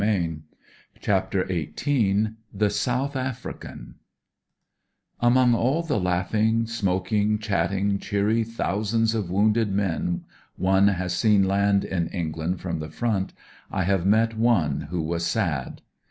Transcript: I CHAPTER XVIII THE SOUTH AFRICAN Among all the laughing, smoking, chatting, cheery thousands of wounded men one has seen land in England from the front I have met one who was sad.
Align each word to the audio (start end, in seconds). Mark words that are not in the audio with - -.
I 0.03 0.37
CHAPTER 0.99 1.45
XVIII 1.47 2.29
THE 2.51 2.71
SOUTH 2.71 3.15
AFRICAN 3.15 3.99
Among 5.19 5.53
all 5.53 5.83
the 5.83 5.99
laughing, 5.99 6.65
smoking, 6.65 7.37
chatting, 7.37 7.99
cheery 7.99 8.43
thousands 8.43 9.13
of 9.13 9.29
wounded 9.29 9.71
men 9.71 10.23
one 10.55 10.87
has 10.87 11.13
seen 11.15 11.43
land 11.43 11.85
in 11.85 12.07
England 12.07 12.61
from 12.61 12.79
the 12.79 12.89
front 12.89 13.33
I 13.69 13.83
have 13.83 14.03
met 14.07 14.35
one 14.35 14.87
who 14.89 15.03
was 15.03 15.23
sad. 15.23 15.81